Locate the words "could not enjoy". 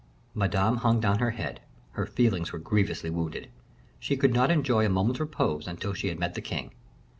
4.17-4.83